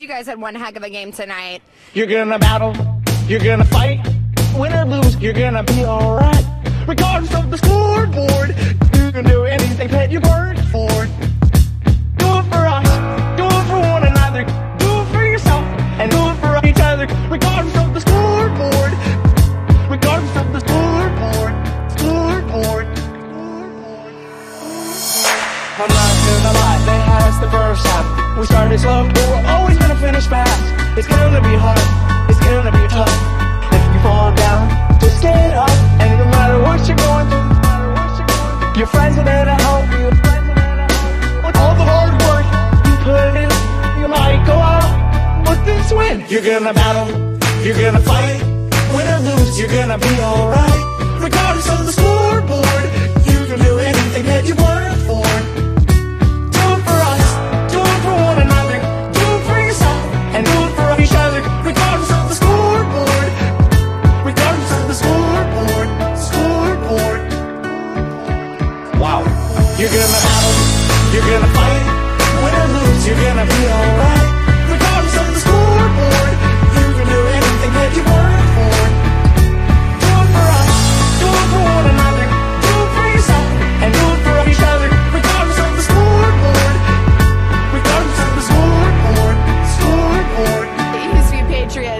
You 0.00 0.08
guys 0.08 0.24
had 0.24 0.40
one 0.40 0.54
heck 0.54 0.76
of 0.76 0.82
a 0.82 0.88
game 0.88 1.12
tonight. 1.12 1.60
You're 1.92 2.06
gonna 2.06 2.38
battle, 2.38 2.74
you're 3.28 3.38
gonna 3.38 3.66
fight. 3.66 4.00
Win 4.56 4.72
or 4.72 4.86
lose, 4.86 5.14
you're 5.16 5.34
gonna 5.34 5.62
be 5.62 5.84
alright. 5.84 6.42
Regardless 6.88 7.34
of 7.34 7.50
the 7.50 7.58
scoreboard, 7.58 8.56
you 8.96 9.12
can 9.12 9.26
do 9.26 9.44
anything 9.44 9.88
that 9.88 10.10
you 10.10 10.20
worked 10.20 10.60
for. 10.72 10.88
Do 12.16 12.28
it 12.32 12.46
for 12.48 12.64
us, 12.64 12.88
do 13.36 13.44
it 13.44 13.64
for 13.68 13.78
one 13.78 14.04
another, 14.08 14.44
do 14.78 14.88
it 14.88 15.06
for 15.12 15.22
yourself, 15.22 15.64
and 16.00 16.10
do 16.10 16.30
it 16.30 16.36
for 16.40 16.66
each 16.66 16.80
other. 16.80 17.06
Regardless 17.28 17.76
of 17.76 17.92
the 17.92 18.00
scoreboard, 18.00 18.92
regardless 19.90 20.36
of 20.40 20.50
the 20.54 20.60
scoreboard, 20.64 21.52
scoreboard. 21.92 22.86
I'm 25.76 25.92
not 25.92 26.12
gonna 26.24 26.52
lie, 26.56 26.80
had 26.88 27.28
us 27.28 27.38
the 27.38 27.50
first 27.50 27.86
half. 27.86 28.38
We 28.38 28.46
started 28.46 28.80
slow, 28.80 29.02
we're 29.04 29.12
always 29.12 29.48
gonna 29.48 29.59
finish 30.10 30.26
fast. 30.26 30.98
It's 30.98 31.06
gonna 31.06 31.40
be 31.40 31.54
hard, 31.54 31.78
it's 32.30 32.40
gonna 32.40 32.72
be 32.72 32.84
tough. 32.88 33.14
If 33.76 33.82
you 33.94 34.00
fall 34.06 34.34
down, 34.34 34.62
just 34.98 35.22
get 35.22 35.54
up. 35.54 35.70
And 36.02 36.18
no 36.18 36.26
matter 36.34 36.58
what 36.66 36.78
you're 36.86 37.02
going 37.06 37.26
through, 37.30 38.78
your 38.80 38.88
friends 38.94 39.14
are 39.20 39.26
there 39.30 39.44
to 39.50 39.56
help 39.66 39.86
you. 39.94 40.06
Your 40.06 40.18
friends 40.24 40.46
are 40.50 40.58
there 40.62 40.76
to 40.80 40.86
help. 40.94 41.44
With 41.46 41.56
all 41.62 41.74
the 41.80 41.86
hard 41.90 42.14
work 42.26 42.46
you 42.86 42.94
put 43.06 43.32
in, 43.42 43.50
you 44.00 44.08
might 44.18 44.40
go 44.50 44.56
out 44.74 44.90
with 45.48 45.62
this 45.68 45.86
win. 45.98 46.16
You're 46.32 46.46
gonna 46.50 46.74
battle, 46.74 47.08
you're 47.64 47.80
gonna 47.82 48.02
fight. 48.10 48.40
Win 48.94 49.06
or 49.14 49.20
lose, 49.28 49.58
you're 49.60 49.74
gonna 49.76 49.98
be 49.98 50.12
alright. 50.28 50.69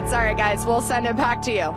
All 0.01 0.17
right, 0.17 0.37
guys, 0.37 0.67
we'll 0.67 0.81
send 0.81 1.07
it 1.07 1.15
back 1.15 1.41
to 1.43 1.53
you. 1.53 1.75